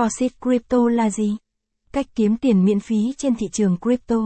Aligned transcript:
Forex 0.00 0.30
Crypto 0.40 0.88
là 0.88 1.10
gì? 1.10 1.36
Cách 1.92 2.06
kiếm 2.14 2.36
tiền 2.36 2.64
miễn 2.64 2.80
phí 2.80 3.14
trên 3.18 3.34
thị 3.34 3.46
trường 3.52 3.76
crypto. 3.80 4.16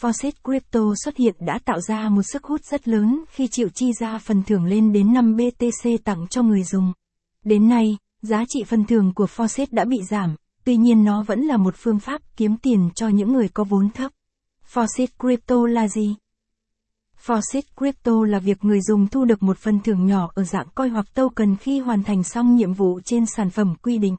Forex 0.00 0.30
Crypto 0.44 0.80
xuất 1.04 1.16
hiện 1.16 1.34
đã 1.40 1.58
tạo 1.64 1.80
ra 1.80 2.08
một 2.08 2.22
sức 2.32 2.44
hút 2.44 2.60
rất 2.64 2.88
lớn 2.88 3.24
khi 3.28 3.48
chịu 3.50 3.68
chi 3.74 3.92
ra 4.00 4.18
phần 4.18 4.42
thưởng 4.42 4.64
lên 4.64 4.92
đến 4.92 5.12
5 5.12 5.36
BTC 5.36 6.04
tặng 6.04 6.26
cho 6.30 6.42
người 6.42 6.62
dùng. 6.62 6.92
Đến 7.44 7.68
nay, 7.68 7.96
giá 8.22 8.44
trị 8.48 8.64
phần 8.64 8.84
thưởng 8.84 9.12
của 9.14 9.24
Forex 9.24 9.66
đã 9.70 9.84
bị 9.84 9.96
giảm, 10.10 10.36
tuy 10.64 10.76
nhiên 10.76 11.04
nó 11.04 11.22
vẫn 11.22 11.40
là 11.40 11.56
một 11.56 11.74
phương 11.76 11.98
pháp 11.98 12.22
kiếm 12.36 12.56
tiền 12.56 12.90
cho 12.94 13.08
những 13.08 13.32
người 13.32 13.48
có 13.48 13.64
vốn 13.64 13.90
thấp. 13.90 14.12
Forex 14.72 15.06
Crypto 15.18 15.66
là 15.66 15.88
gì? 15.88 16.14
Forex 17.26 17.62
Crypto 17.76 18.12
là 18.26 18.38
việc 18.38 18.64
người 18.64 18.80
dùng 18.80 19.06
thu 19.06 19.24
được 19.24 19.42
một 19.42 19.58
phần 19.58 19.80
thưởng 19.80 20.06
nhỏ 20.06 20.30
ở 20.34 20.44
dạng 20.44 20.68
coin 20.74 20.90
hoặc 20.90 21.14
token 21.14 21.56
khi 21.56 21.78
hoàn 21.78 22.02
thành 22.02 22.22
xong 22.22 22.56
nhiệm 22.56 22.72
vụ 22.72 23.00
trên 23.04 23.24
sản 23.36 23.50
phẩm 23.50 23.74
quy 23.82 23.98
định. 23.98 24.16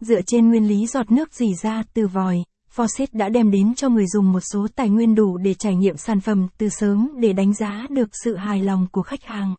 Dựa 0.00 0.20
trên 0.26 0.48
nguyên 0.48 0.68
lý 0.68 0.86
giọt 0.86 1.10
nước 1.10 1.34
dì 1.34 1.54
ra 1.62 1.82
từ 1.94 2.06
vòi, 2.06 2.42
Fawcett 2.76 3.06
đã 3.12 3.28
đem 3.28 3.50
đến 3.50 3.74
cho 3.74 3.88
người 3.88 4.06
dùng 4.06 4.32
một 4.32 4.40
số 4.52 4.66
tài 4.76 4.88
nguyên 4.88 5.14
đủ 5.14 5.36
để 5.36 5.54
trải 5.54 5.76
nghiệm 5.76 5.96
sản 5.96 6.20
phẩm 6.20 6.48
từ 6.58 6.68
sớm 6.68 7.10
để 7.20 7.32
đánh 7.32 7.54
giá 7.54 7.86
được 7.90 8.08
sự 8.24 8.36
hài 8.36 8.62
lòng 8.62 8.86
của 8.92 9.02
khách 9.02 9.24
hàng. 9.24 9.54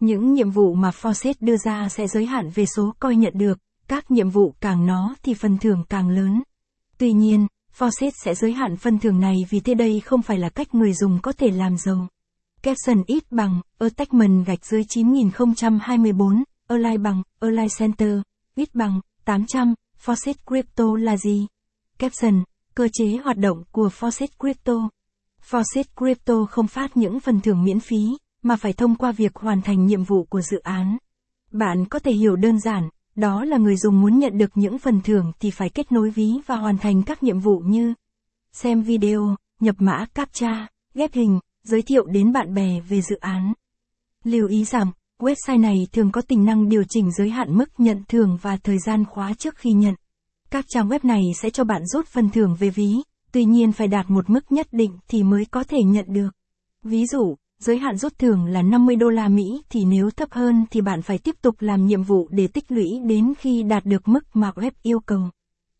Những 0.00 0.32
nhiệm 0.32 0.50
vụ 0.50 0.74
mà 0.74 0.90
Fawcett 0.90 1.34
đưa 1.40 1.56
ra 1.56 1.88
sẽ 1.88 2.06
giới 2.06 2.26
hạn 2.26 2.50
về 2.54 2.66
số 2.66 2.94
coi 2.98 3.16
nhận 3.16 3.32
được, 3.36 3.58
các 3.88 4.10
nhiệm 4.10 4.30
vụ 4.30 4.54
càng 4.60 4.86
nó 4.86 5.14
thì 5.22 5.34
phần 5.34 5.58
thưởng 5.58 5.84
càng 5.88 6.08
lớn. 6.08 6.42
Tuy 6.98 7.12
nhiên, 7.12 7.46
Fawcett 7.78 8.10
sẽ 8.24 8.34
giới 8.34 8.52
hạn 8.52 8.76
phần 8.76 8.98
thưởng 8.98 9.20
này 9.20 9.36
vì 9.50 9.60
thế 9.60 9.74
đây 9.74 10.00
không 10.00 10.22
phải 10.22 10.38
là 10.38 10.48
cách 10.48 10.74
người 10.74 10.92
dùng 10.92 11.18
có 11.22 11.32
thể 11.32 11.50
làm 11.50 11.76
giàu. 11.78 12.08
Capson 12.62 13.02
ít 13.06 13.32
bằng, 13.32 13.60
attachment 13.78 14.46
gạch 14.46 14.66
dưới 14.66 14.84
9024, 14.88 16.42
align 16.68 17.02
bằng, 17.02 17.22
align 17.40 17.68
center, 17.78 18.18
ít 18.54 18.74
bằng, 18.74 19.00
800, 19.24 19.74
Faucet 20.04 20.34
Crypto 20.46 20.84
là 20.98 21.16
gì? 21.16 21.46
Caption, 21.98 22.42
cơ 22.74 22.88
chế 22.92 23.16
hoạt 23.24 23.36
động 23.36 23.64
của 23.72 23.88
Faucet 23.98 24.26
Crypto. 24.38 24.88
Faucet 25.50 25.84
Crypto 25.96 26.44
không 26.50 26.66
phát 26.66 26.96
những 26.96 27.20
phần 27.20 27.40
thưởng 27.40 27.64
miễn 27.64 27.80
phí, 27.80 28.18
mà 28.42 28.56
phải 28.56 28.72
thông 28.72 28.94
qua 28.94 29.12
việc 29.12 29.36
hoàn 29.36 29.62
thành 29.62 29.86
nhiệm 29.86 30.04
vụ 30.04 30.24
của 30.24 30.40
dự 30.40 30.58
án. 30.58 30.96
Bạn 31.50 31.84
có 31.90 31.98
thể 31.98 32.12
hiểu 32.12 32.36
đơn 32.36 32.60
giản, 32.60 32.88
đó 33.14 33.44
là 33.44 33.56
người 33.56 33.76
dùng 33.76 34.00
muốn 34.00 34.18
nhận 34.18 34.38
được 34.38 34.50
những 34.54 34.78
phần 34.78 35.00
thưởng 35.00 35.32
thì 35.40 35.50
phải 35.50 35.70
kết 35.70 35.92
nối 35.92 36.10
ví 36.10 36.32
và 36.46 36.56
hoàn 36.56 36.78
thành 36.78 37.02
các 37.02 37.22
nhiệm 37.22 37.38
vụ 37.38 37.58
như 37.58 37.94
xem 38.52 38.82
video, 38.82 39.36
nhập 39.60 39.76
mã 39.78 40.06
captcha, 40.14 40.68
ghép 40.94 41.12
hình, 41.12 41.40
giới 41.64 41.82
thiệu 41.82 42.06
đến 42.06 42.32
bạn 42.32 42.54
bè 42.54 42.80
về 42.80 43.02
dự 43.02 43.16
án. 43.16 43.52
Lưu 44.24 44.48
ý 44.48 44.64
rằng, 44.64 44.92
website 45.22 45.60
này 45.60 45.86
thường 45.92 46.10
có 46.12 46.20
tính 46.20 46.44
năng 46.44 46.68
điều 46.68 46.84
chỉnh 46.88 47.10
giới 47.12 47.30
hạn 47.30 47.58
mức 47.58 47.70
nhận 47.78 48.02
thưởng 48.08 48.38
và 48.42 48.56
thời 48.56 48.78
gian 48.86 49.04
khóa 49.04 49.34
trước 49.38 49.56
khi 49.56 49.72
nhận. 49.72 49.94
Các 50.50 50.64
trang 50.68 50.88
web 50.88 50.98
này 51.02 51.22
sẽ 51.42 51.50
cho 51.50 51.64
bạn 51.64 51.86
rút 51.86 52.06
phần 52.06 52.30
thưởng 52.30 52.56
về 52.58 52.70
ví, 52.70 52.92
tuy 53.32 53.44
nhiên 53.44 53.72
phải 53.72 53.88
đạt 53.88 54.10
một 54.10 54.30
mức 54.30 54.52
nhất 54.52 54.66
định 54.72 54.98
thì 55.08 55.22
mới 55.22 55.44
có 55.44 55.64
thể 55.64 55.78
nhận 55.84 56.04
được. 56.08 56.28
Ví 56.82 57.06
dụ, 57.06 57.36
giới 57.58 57.78
hạn 57.78 57.96
rút 57.96 58.18
thưởng 58.18 58.44
là 58.44 58.62
50 58.62 58.96
đô 58.96 59.08
la 59.08 59.28
Mỹ 59.28 59.62
thì 59.70 59.84
nếu 59.84 60.10
thấp 60.10 60.28
hơn 60.32 60.64
thì 60.70 60.80
bạn 60.80 61.02
phải 61.02 61.18
tiếp 61.18 61.36
tục 61.42 61.54
làm 61.58 61.86
nhiệm 61.86 62.02
vụ 62.02 62.28
để 62.30 62.46
tích 62.46 62.72
lũy 62.72 62.86
đến 63.06 63.32
khi 63.38 63.62
đạt 63.62 63.84
được 63.84 64.08
mức 64.08 64.36
mà 64.36 64.50
web 64.50 64.70
yêu 64.82 65.00
cầu. 65.00 65.30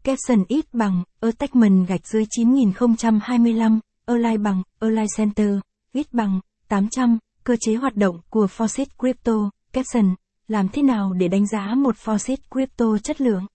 Capson 0.04 0.44
ít 0.48 0.64
bằng, 0.72 1.02
attachment 1.20 1.88
gạch 1.88 2.06
dưới 2.06 2.24
9025, 2.30 3.80
align 4.06 4.42
bằng, 4.42 4.62
align 4.80 5.06
center, 5.16 5.58
ít 5.92 6.12
bằng, 6.12 6.40
800, 6.68 7.18
cơ 7.44 7.56
chế 7.60 7.74
hoạt 7.74 7.96
động 7.96 8.20
của 8.30 8.46
Faucet 8.56 8.86
Crypto, 8.98 9.50
Capson, 9.72 10.14
làm 10.48 10.68
thế 10.68 10.82
nào 10.82 11.12
để 11.12 11.28
đánh 11.28 11.46
giá 11.46 11.74
một 11.76 11.96
Faucet 11.96 12.36
Crypto 12.50 12.98
chất 12.98 13.20
lượng? 13.20 13.46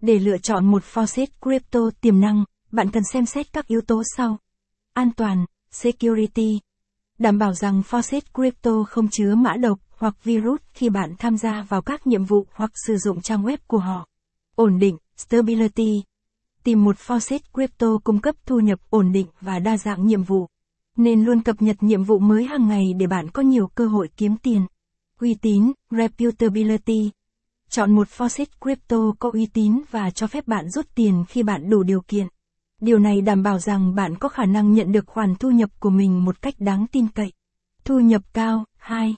Để 0.00 0.18
lựa 0.18 0.38
chọn 0.38 0.66
một 0.66 0.82
Faucet 0.92 1.26
Crypto 1.40 1.80
tiềm 2.00 2.20
năng, 2.20 2.44
bạn 2.72 2.90
cần 2.90 3.02
xem 3.12 3.26
xét 3.26 3.52
các 3.52 3.66
yếu 3.66 3.80
tố 3.80 4.02
sau. 4.16 4.38
An 4.92 5.10
toàn, 5.16 5.44
security. 5.70 6.60
Đảm 7.18 7.38
bảo 7.38 7.52
rằng 7.52 7.82
Faucet 7.90 8.20
Crypto 8.34 8.84
không 8.88 9.08
chứa 9.10 9.34
mã 9.34 9.54
độc 9.60 9.78
hoặc 9.90 10.24
virus 10.24 10.60
khi 10.72 10.88
bạn 10.88 11.14
tham 11.18 11.36
gia 11.36 11.62
vào 11.62 11.82
các 11.82 12.06
nhiệm 12.06 12.24
vụ 12.24 12.46
hoặc 12.54 12.70
sử 12.86 12.96
dụng 12.96 13.20
trang 13.20 13.42
web 13.42 13.56
của 13.66 13.78
họ. 13.78 14.08
Ổn 14.54 14.78
định, 14.78 14.98
stability. 15.16 16.02
Tìm 16.64 16.84
một 16.84 16.96
Faucet 16.96 17.38
Crypto 17.52 17.86
cung 18.04 18.20
cấp 18.20 18.34
thu 18.46 18.60
nhập 18.60 18.78
ổn 18.90 19.12
định 19.12 19.26
và 19.40 19.58
đa 19.58 19.76
dạng 19.76 20.06
nhiệm 20.06 20.22
vụ. 20.22 20.46
Nên 20.96 21.24
luôn 21.24 21.42
cập 21.42 21.62
nhật 21.62 21.82
nhiệm 21.82 22.04
vụ 22.04 22.18
mới 22.18 22.44
hàng 22.44 22.68
ngày 22.68 22.92
để 22.96 23.06
bạn 23.06 23.30
có 23.30 23.42
nhiều 23.42 23.66
cơ 23.66 23.86
hội 23.86 24.08
kiếm 24.16 24.36
tiền. 24.36 24.66
Uy 25.20 25.34
tín, 25.34 25.72
reputability. 25.90 27.10
Chọn 27.70 27.92
một 27.92 28.08
faucet 28.08 28.46
crypto 28.60 29.12
có 29.18 29.30
uy 29.32 29.46
tín 29.46 29.80
và 29.90 30.10
cho 30.10 30.26
phép 30.26 30.46
bạn 30.48 30.70
rút 30.70 30.86
tiền 30.94 31.24
khi 31.28 31.42
bạn 31.42 31.70
đủ 31.70 31.82
điều 31.82 32.00
kiện. 32.00 32.26
Điều 32.80 32.98
này 32.98 33.20
đảm 33.20 33.42
bảo 33.42 33.58
rằng 33.58 33.94
bạn 33.94 34.18
có 34.18 34.28
khả 34.28 34.44
năng 34.44 34.74
nhận 34.74 34.92
được 34.92 35.06
khoản 35.06 35.34
thu 35.34 35.50
nhập 35.50 35.70
của 35.80 35.90
mình 35.90 36.24
một 36.24 36.42
cách 36.42 36.54
đáng 36.58 36.86
tin 36.92 37.08
cậy. 37.08 37.32
Thu 37.84 38.00
nhập 38.00 38.22
cao, 38.32 38.64
2. 38.76 39.14